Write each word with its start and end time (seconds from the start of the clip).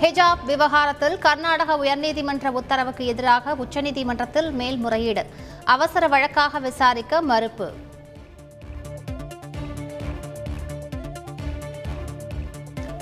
ஹிஜாப் 0.00 0.44
விவகாரத்தில் 0.44 1.18
கர்நாடக 1.18 1.76
உயர்நீதிமன்ற 1.76 2.48
உத்தரவுக்கு 2.48 3.06
எதிராக 3.06 3.54
உச்சநீதிமன்றத்தில் 3.54 4.50
மேல்முறையீடு. 4.50 5.26
அவசர 5.64 6.08
வழக்காக 6.08 6.58
விசாரிக்க 6.58 7.22
மறுப்பு. 7.22 7.72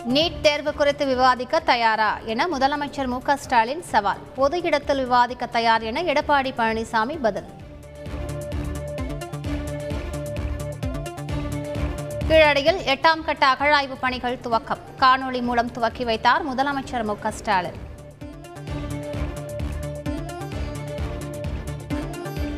நீட் 0.09 0.41
தேர்வு 0.43 0.75
குறித்து 0.75 1.07
விவாதிக்க 1.07 1.61
தயாரா 1.61 2.19
என 2.25 2.47
முதலமைச்சர் 2.47 3.07
மு 3.07 3.23
க 3.23 3.37
ஸ்டாலின் 3.37 3.83
சவால். 3.83 4.19
பொது 4.35 4.62
இடத்தில் 4.62 4.99
விவாதிக்க 4.99 5.46
தயார் 5.46 5.83
என 5.83 6.03
எடப்பாடி 6.03 6.53
பழனிசாமி 6.59 7.19
பதில். 7.23 7.58
கீழடியில் 12.31 12.81
எட்டாம் 12.93 13.23
கட்ட 13.25 13.47
அகழாய்வு 13.47 13.97
பணிகள் 14.01 14.39
துவக்கம். 14.43 14.81
காணொலி 14.99 15.43
மூலம் 15.43 15.71
துவக்கி 15.71 16.05
வைத்தார் 16.05 16.43
முதலமைச்சர் 16.48 17.05
மு 17.05 17.15
க 17.19 17.30
ஸ்டாலின். 17.30 17.79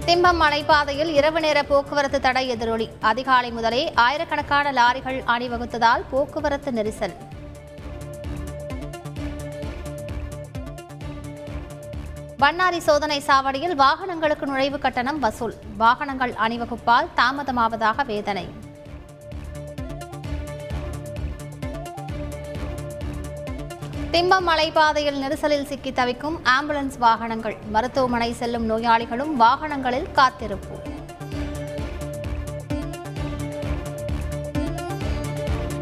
திம்பம் 0.07 0.41
மலைப்பாதையில் 0.41 1.13
இரவு 1.19 1.41
நேர 1.41 1.63
போக்குவரத்து 1.63 2.21
தடை 2.21 2.49
எதிரொலி. 2.49 2.89
அதிகாலை 3.01 3.51
முதலே 3.51 3.93
ஆயிரக்கணக்கான 3.95 4.73
லாரிகள் 4.73 5.21
அணிவகுத்ததால் 5.35 6.05
போக்குவரத்து 6.11 6.71
நெரிசல். 6.71 7.15
பண்ணாரி 12.39 12.79
சோதனை 12.79 13.23
சாவடியில் 13.27 13.75
வாகனங்களுக்கு 13.75 14.47
நுழைவு 14.47 14.79
கட்டணம் 14.79 15.19
வசூல். 15.19 15.55
வாகனங்கள் 15.77 16.33
அணிவகுப்பால் 16.33 17.09
தாமதமாவதாக 17.17 18.07
வேதனை. 18.07 18.69
திம்பம் 24.13 24.47
மலைப்பாதையில் 24.47 25.19
நெரிசலில் 25.19 25.65
சிக்கி 25.65 25.93
தவிக்கும் 25.93 26.41
ஆம்புலன்ஸ் 26.45 26.99
வாகனங்கள். 26.99 27.57
மருத்துவமனை 27.71 28.33
செல்லும் 28.33 28.71
நோயாளிகளும் 28.71 29.41
வாகனங்களில் 29.41 30.11
காத்திருப்பு. 30.13 30.77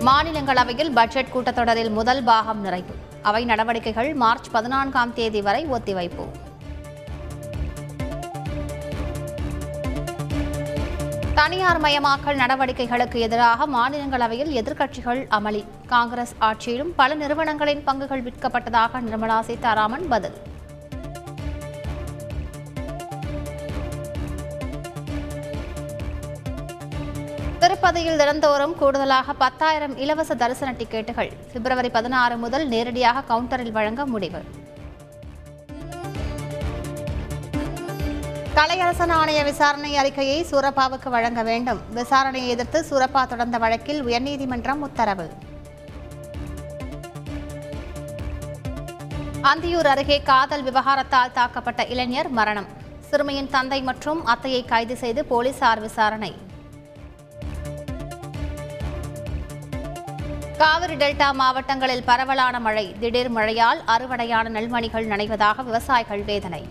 மாநிலங்களவையில் 0.01 0.91
பட்ஜெட் 0.91 1.33
கூட்டத்தொடரில் 1.35 1.91
முதல் 1.91 2.23
பாகம் 2.23 2.61
நிறைவு. 2.61 2.95
அவை 3.23 3.45
நடவடிக்கைகள் 3.45 4.15
மார்ச் 4.15 4.51
பதினான்காம் 4.51 5.15
தேதி 5.15 5.43
வரை 5.43 5.67
ஒத்திவைப்பு. 5.67 6.27
தனியார் 11.39 11.81
மயமாக்கல் 11.83 12.39
நடவடிக்கைகளுக்கு 12.43 13.19
எதிராக 13.25 13.67
மாநிலங்களவையில் 13.75 14.51
எதிர்க்கட்சிகள் 14.61 15.21
அமளி. 15.37 15.61
காங்கிரஸ் 15.87 16.33
ஆட்சியிலும் 16.41 16.91
பல 16.97 17.15
நிறுவனங்களின் 17.15 17.83
பங்குகள் 17.87 18.25
விற்கப்பட்டதாக 18.27 19.01
நிர்மலா 19.07 19.41
சீதாராமன் 19.41 20.07
பதில். 20.09 20.37
திருப்பதியில் 27.61 28.21
தினந்தோறும் 28.23 28.77
கூடுதலாக 28.77 29.33
பத்தாயிரம் 29.33 29.97
இலவச 29.97 30.35
தரிசன 30.35 30.73
டிக்கெட்டுகள். 30.81 31.33
பிப்ரவரி 31.53 31.89
பதினாறு 31.99 32.37
முதல் 32.37 32.67
நேரடியாக 32.69 33.27
கவுண்டரில் 33.31 33.77
வழங்க 33.79 34.07
முடிவு. 34.07 34.43
கலையரசன் 38.59 39.13
ஆணைய 39.17 39.45
விசாரணை 39.45 39.97
அறிக்கையை 39.97 40.47
சூரப்பாவுக்கு 40.51 41.09
வழங்க 41.09 41.43
வேண்டும். 41.43 41.81
விசாரணையை 41.95 42.47
எதிர்த்து 42.47 42.85
சூரப்பா 42.91 43.27
தொடர்ந்த 43.27 43.59
வழக்கில் 43.59 44.01
உயர்நீதிமன்றம் 44.05 44.81
உத்தரவு. 44.87 45.27
அந்தியூர் 49.51 49.89
அருகே 49.93 50.23
காதல் 50.23 50.65
விவகாரத்தால் 50.65 51.31
தாக்கப்பட்ட 51.35 51.89
இளைஞர் 51.89 52.31
மரணம். 52.31 52.67
சிறுமியின் 53.11 53.51
தந்தை 53.51 53.83
மற்றும் 53.83 54.27
அத்தையை 54.27 54.65
கைது 54.65 54.97
செய்து 54.97 55.25
போலீசார் 55.25 55.81
விசாரணை. 55.81 56.33
காவிரி 60.59 60.95
டெல்டா 60.95 61.31
மாவட்டங்களில் 61.33 62.05
பரவலான 62.05 62.61
மழை. 62.61 62.95
திடீர் 63.01 63.31
மழையால் 63.31 63.83
அறுவடையான 63.87 64.49
நெல்மணிகள் 64.49 65.07
நனைவதாக 65.07 65.63
விவசாயிகள் 65.63 66.23
வேதனை. 66.23 66.65